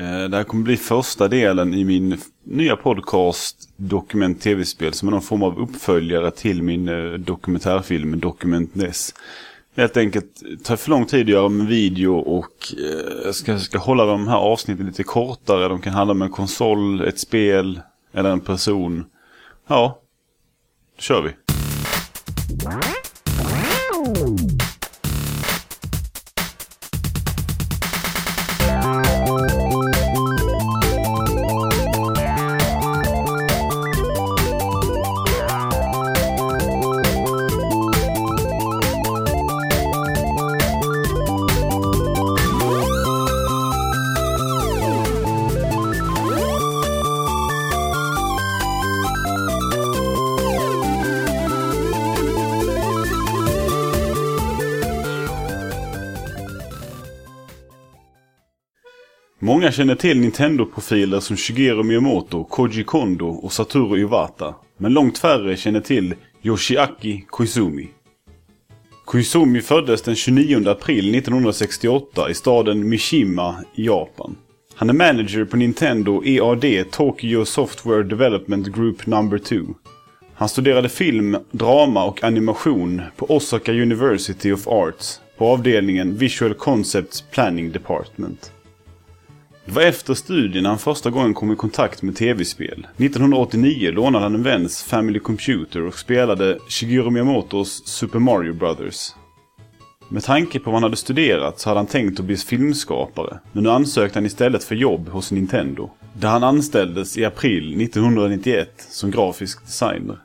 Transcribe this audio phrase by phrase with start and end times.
[0.00, 5.12] Eh, det här kommer bli första delen i min nya podcast Dokument TV-spel som är
[5.12, 9.14] någon form av uppföljare till min eh, dokumentärfilm Dokument Ness.
[9.76, 13.78] Helt enkelt tar för lång tid att göra en video och eh, jag ska, ska
[13.78, 15.68] hålla de här avsnitten lite kortare.
[15.68, 17.80] De kan handla om en konsol, ett spel
[18.14, 19.04] eller en person.
[19.68, 19.98] Ja,
[20.96, 21.30] då kör vi.
[59.42, 64.54] Många känner till Nintendo-profiler som Shigeru Miyamoto, Koji Kondo och Satoru Iwata.
[64.78, 67.88] Men långt färre känner till Yoshiaki Koizumi.
[69.04, 74.36] Koizumi föddes den 29 april 1968 i staden Mishima i Japan.
[74.74, 79.38] Han är manager på Nintendo EAD Tokyo Software Development Group No.
[79.38, 79.56] 2.
[80.34, 87.20] Han studerade film, drama och animation på Osaka University of Arts på avdelningen Visual Concepts
[87.30, 88.52] Planning Department.
[89.64, 92.86] Det var efter studien han första gången kom i kontakt med tv-spel.
[92.96, 99.14] 1989 lånade han en väns Family Computer och spelade Shigeru Miyamotos Super Mario Brothers.
[100.08, 103.62] Med tanke på vad han hade studerat så hade han tänkt att bli filmskapare, men
[103.62, 105.90] nu ansökte han istället för jobb hos Nintendo.
[106.12, 110.18] Där han anställdes i april 1991 som grafisk designer.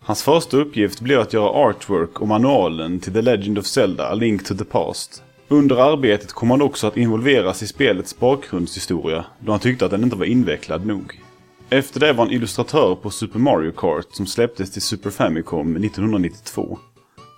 [0.00, 4.14] Hans första uppgift blev att göra artwork och manualen till The Legend of Zelda A
[4.14, 5.22] Link to the Past.
[5.50, 10.04] Under arbetet kom han också att involveras i spelets bakgrundshistoria då han tyckte att den
[10.04, 11.20] inte var invecklad nog.
[11.70, 16.78] Efter det var han illustratör på Super Mario Kart som släpptes till Super Famicom 1992.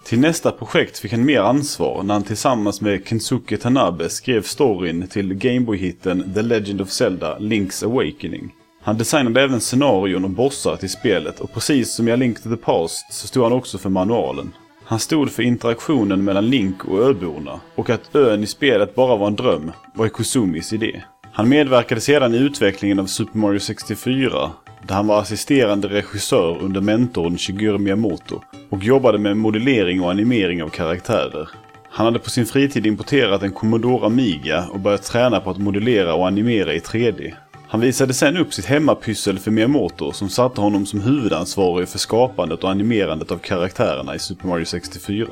[0.04, 5.08] Till nästa projekt fick han mer ansvar när han tillsammans med Kensuke Tanabe skrev storyn
[5.08, 8.54] till Gameboy-hitten The Legend of Zelda Link's Awakening.
[8.82, 12.50] Han designade även scenarion och bossar till spelet och precis som i A Link to
[12.50, 14.52] the Past så stod han också för manualen.
[14.90, 19.26] Han stod för interaktionen mellan Link och öborna och att ön i spelet bara var
[19.26, 21.02] en dröm var Kosumis idé.
[21.32, 24.50] Han medverkade sedan i utvecklingen av Super Mario 64
[24.86, 28.40] där han var assisterande regissör under mentorn Shigeru Miyamoto
[28.70, 31.48] och jobbade med modellering och animering av karaktärer.
[31.90, 36.14] Han hade på sin fritid importerat en Commodore Amiga och börjat träna på att modellera
[36.14, 37.34] och animera i 3D.
[37.70, 42.64] Han visade sen upp sitt hemmapyssel för Miyamoto som satte honom som huvudansvarig för skapandet
[42.64, 45.26] och animerandet av karaktärerna i Super Mario 64.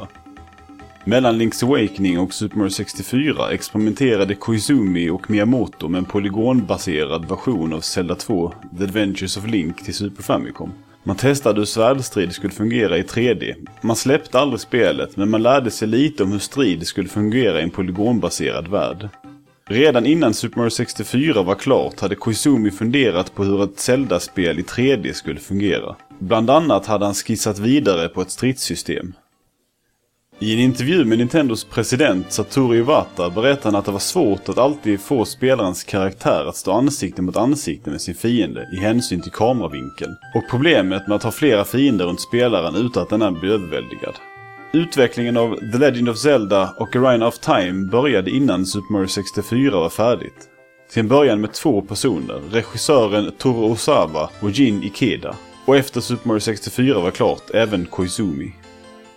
[1.04, 7.72] Mellan Link's Awakening och Super Mario 64 experimenterade Koizumi och Miyamoto med en polygonbaserad version
[7.72, 10.72] av Zelda 2, The Adventures of Link till Super Famicom.
[11.02, 13.54] Man testade hur svärdstrid skulle fungera i 3D.
[13.80, 17.62] Man släppte aldrig spelet, men man lärde sig lite om hur strid skulle fungera i
[17.62, 19.08] en polygonbaserad värld.
[19.70, 24.62] Redan innan Super Mario 64 var klart hade Koizumi funderat på hur ett Zelda-spel i
[24.62, 25.96] 3D skulle fungera.
[26.18, 29.12] Bland annat hade han skissat vidare på ett stridssystem.
[30.38, 34.58] I en intervju med Nintendos president Satoru Iwata berättade han att det var svårt att
[34.58, 39.32] alltid få spelarens karaktär att stå ansikte mot ansikte med sin fiende i hänsyn till
[39.32, 44.14] kameravinkeln och problemet med att ha flera fiender runt spelaren utan att denna blir överväldigad.
[44.72, 49.70] Utvecklingen av The Legend of Zelda och Arena of Time började innan Super Mario 64
[49.70, 50.48] var färdigt.
[50.90, 55.36] Till en början med två personer, regissören Toro Osawa och Jin Ikeda.
[55.64, 58.52] Och efter Super Mario 64 var klart, även Koizumi.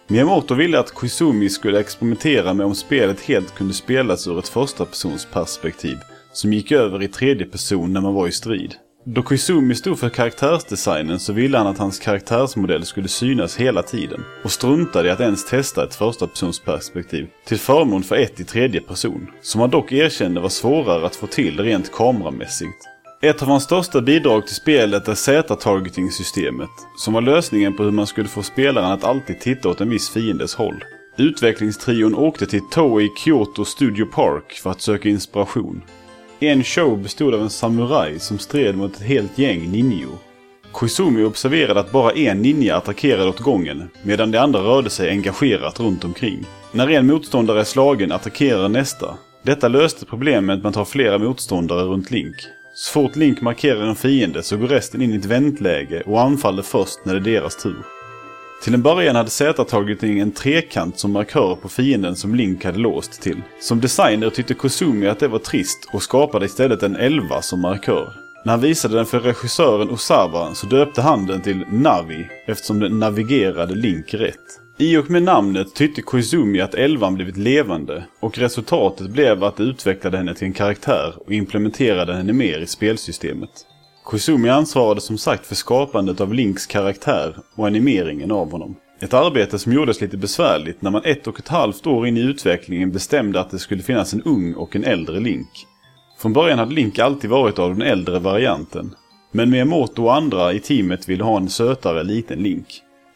[0.07, 4.85] Miyamoto ville att Koizumi skulle experimentera med om spelet helt kunde spelas ur ett första
[4.85, 5.97] persons perspektiv
[6.33, 8.75] som gick över i tredje person när man var i strid.
[9.03, 14.23] Då Koizumi stod för karaktärsdesignen så ville han att hans karaktärsmodell skulle synas hela tiden
[14.43, 16.27] och struntade i att ens testa ett första
[16.65, 21.15] perspektiv till förmån för ett i tredje person, som han dock erkände var svårare att
[21.15, 22.87] få till rent kameramässigt.
[23.21, 28.07] Ett av hans största bidrag till spelet är Z-targeting-systemet, som var lösningen på hur man
[28.07, 30.83] skulle få spelaren att alltid titta åt en viss fiendes håll.
[31.17, 35.81] Utvecklingstrion åkte till Toei Kyoto Studio Park för att söka inspiration.
[36.43, 40.17] En show bestod av en samuraj som stred mot ett helt gäng ninjor.
[40.71, 45.79] Koizumi observerade att bara en ninja attackerade åt gången, medan de andra rörde sig engagerat
[45.79, 46.45] runt omkring.
[46.71, 49.17] När en motståndare är slagen attackerar nästa.
[49.43, 52.35] Detta löste problemet med att ha flera motståndare runt Link.
[52.73, 56.63] Så fort Link markerar en fiende så går resten in i ett väntläge och anfaller
[56.63, 58.00] först när det är deras tur.
[58.63, 62.65] Till en början hade Z tagit in en trekant som markör på fienden som Link
[62.65, 63.41] hade låst till.
[63.59, 68.13] Som designer tyckte Kozumi att det var trist och skapade istället en 11 som markör.
[68.45, 72.99] När han visade den för regissören Osawa så döpte han den till Navi eftersom den
[72.99, 74.61] navigerade Link rätt.
[74.77, 79.63] I och med namnet tyckte Koizumi att elvan blivit levande och resultatet blev att det
[79.63, 83.49] utvecklade henne till en karaktär och implementerade henne mer i spelsystemet.
[84.03, 88.75] Koizumi ansvarade som sagt för skapandet av Links karaktär och animeringen av honom.
[89.01, 92.21] Ett arbete som gjordes lite besvärligt när man ett och ett halvt år in i
[92.21, 95.47] utvecklingen bestämde att det skulle finnas en ung och en äldre Link.
[96.19, 98.95] Från början hade Link alltid varit av den äldre varianten.
[99.31, 102.67] Men Miyamoto och andra i teamet ville ha en sötare liten Link.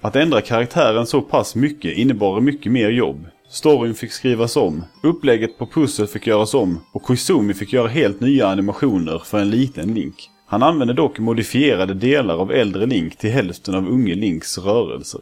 [0.02, 3.28] Att ändra karaktären så pass mycket innebar mycket mer jobb.
[3.50, 8.20] Storyn fick skrivas om, upplägget på pussel fick göras om och Koizumi fick göra helt
[8.20, 10.30] nya animationer för en liten Link.
[10.48, 15.22] Han använde dock modifierade delar av äldre Link till hälften av unge Links rörelser.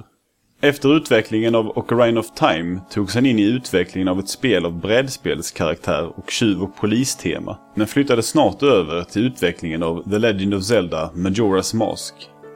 [0.62, 4.80] Efter utvecklingen av Ocarina of Time togs han in i utvecklingen av ett spel av
[4.80, 10.64] brädspelskaraktär och tjuv och polistema, men flyttade snart över till utvecklingen av The Legend of
[10.64, 12.14] Zelda Majora's Mask.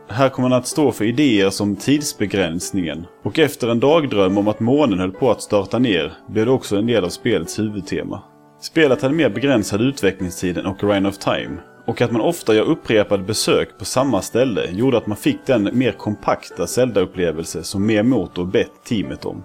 [0.09, 4.59] Här kommer han att stå för idéer som tidsbegränsningen och efter en dagdröm om att
[4.59, 8.21] månen höll på att störta ner blev det också en del av spelets huvudtema.
[8.61, 13.23] Spelet hade mer begränsad utvecklingstid än Ocarina of Time och att man ofta gör upprepade
[13.23, 18.71] besök på samma ställe gjorde att man fick den mer kompakta Zelda-upplevelse som Miyamoto bett
[18.83, 19.43] teamet om.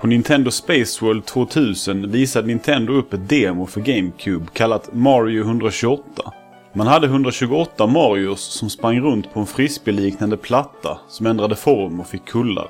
[0.00, 6.32] På Nintendo Space World 2000 visade Nintendo upp ett demo för GameCube kallat Mario 128
[6.78, 12.06] man hade 128 Marios som sprang runt på en frisbeeliknande platta som ändrade form och
[12.06, 12.68] fick kullar.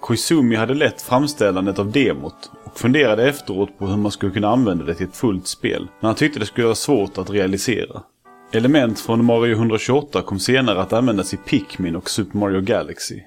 [0.00, 4.84] Koizumi hade lett framställandet av demot och funderade efteråt på hur man skulle kunna använda
[4.84, 8.02] det till ett fullt spel, men han tyckte det skulle vara svårt att realisera.
[8.54, 13.20] Element från Mario 128 kom senare att användas i Pikmin och Super Mario Galaxy.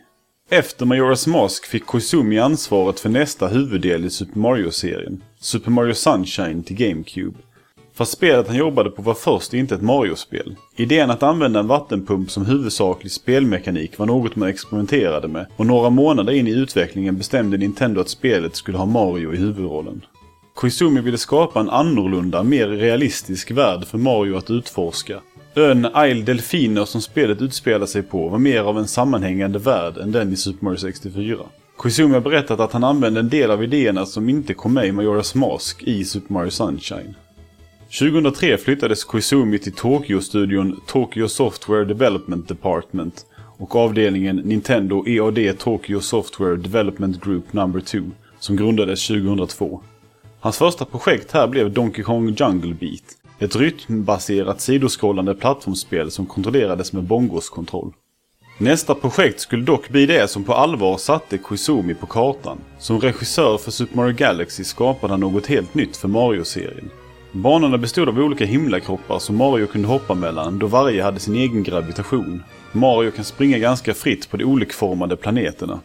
[0.49, 6.63] Efter Majora's Mask fick Koizumi ansvaret för nästa huvuddel i Super Mario-serien, Super Mario Sunshine
[6.63, 7.37] till GameCube.
[7.93, 10.55] Fast spelet han jobbade på var först inte ett Mario-spel.
[10.75, 15.89] Idén att använda en vattenpump som huvudsaklig spelmekanik var något man experimenterade med och några
[15.89, 20.01] månader in i utvecklingen bestämde Nintendo att spelet skulle ha Mario i huvudrollen.
[20.57, 25.19] Koizumi ville skapa en annorlunda, mer realistisk värld för Mario att utforska.
[25.55, 30.11] Ön Isle Delfiner som spelet utspelar sig på var mer av en sammanhängande värld än
[30.11, 31.37] den i Super Mario 64.
[31.77, 34.91] Koizumi har berättat att han använde en del av idéerna som inte kom med i
[34.91, 37.15] Majora's Mask i Super Mario Sunshine.
[37.99, 43.25] 2003 flyttades Koizumi till Tokyo-studion Tokyo Software Development Department
[43.57, 47.81] och avdelningen Nintendo EAD Tokyo Software Development Group No.
[47.81, 47.99] 2
[48.39, 49.81] som grundades 2002.
[50.47, 53.03] Hans första projekt här blev Donkey Kong Jungle Beat,
[53.39, 57.93] ett rytmbaserat sidoskrollande plattformsspel som kontrollerades med bongoskontroll.
[58.57, 62.57] Nästa projekt skulle dock bli det som på allvar satte Koizumi på kartan.
[62.79, 66.89] Som regissör för Super Mario Galaxy skapade han något helt nytt för Mario-serien.
[67.31, 71.63] Banorna bestod av olika himlakroppar som Mario kunde hoppa mellan då varje hade sin egen
[71.63, 72.43] gravitation.
[72.71, 75.79] Mario kan springa ganska fritt på de olikformade planeterna.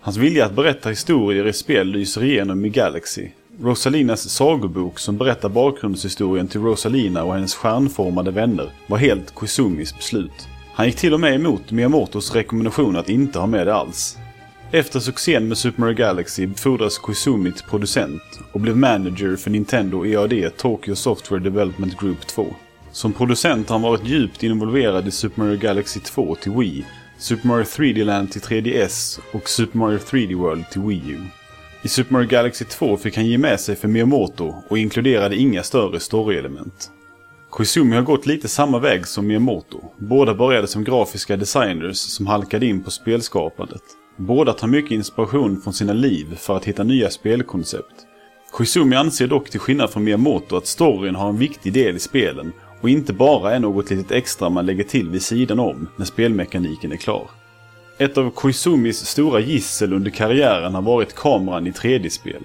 [0.00, 3.28] Hans vilja att berätta historier i spel lyser igenom i Galaxy.
[3.62, 10.48] Rosalinas sagobok som berättar bakgrundshistorien till Rosalina och hennes stjärnformade vänner var helt Koizumis beslut.
[10.74, 14.18] Han gick till och med emot Miyamotos rekommendation att inte ha med det alls.
[14.72, 18.22] Efter succén med Super Mario Galaxy befordrades Koizumi till producent
[18.52, 22.46] och blev manager för Nintendo EAD Tokyo Software Development Group 2.
[22.92, 26.84] Som producent har han varit djupt involverad i Super Mario Galaxy 2 till Wii,
[27.18, 31.39] Super Mario 3D Land till 3DS och Super Mario 3D World till Wii U.
[31.82, 35.62] I Super Mario Galaxy 2 fick han ge med sig för Miyamoto och inkluderade inga
[35.62, 36.90] större storyelement.
[37.50, 39.80] Koizumi har gått lite samma väg som Miyamoto.
[39.98, 43.82] Båda började som grafiska designers som halkade in på spelskapandet.
[44.16, 48.06] Båda tar mycket inspiration från sina liv för att hitta nya spelkoncept.
[48.52, 52.52] Koizumi anser dock till skillnad från Miyamoto att storyn har en viktig del i spelen
[52.80, 56.92] och inte bara är något litet extra man lägger till vid sidan om när spelmekaniken
[56.92, 57.39] är klar.
[58.00, 62.42] Ett av Koizumis stora gissel under karriären har varit kameran i 3D-spel.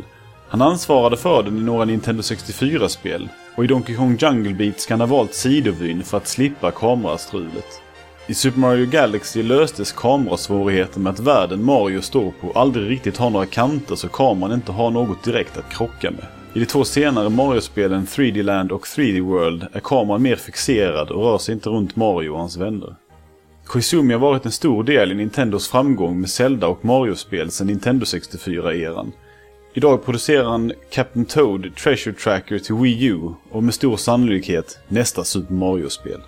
[0.48, 4.94] Han ansvarade för den i några Nintendo 64-spel och i Donkey Kong Jungle Beat ska
[4.94, 7.82] han ha valt sidovyn för att slippa kamerastrulet.
[8.28, 13.30] I Super Mario Galaxy löstes kamerasvårigheten med att världen Mario står på aldrig riktigt har
[13.30, 16.26] några kanter så kameran inte har något direkt att krocka med.
[16.54, 21.24] I de två senare Mario-spelen 3D Land och 3D World är kameran mer fixerad och
[21.24, 22.96] rör sig inte runt Mario och hans vänner.
[23.66, 28.06] Koizumi har varit en stor del i Nintendos framgång med Zelda och Mario-spel sedan Nintendo
[28.06, 29.12] 64-eran.
[29.74, 33.20] Idag producerar han Captain Toad Treasure Tracker till Wii U
[33.52, 36.22] och med stor sannolikhet nästa Super Mario-spel.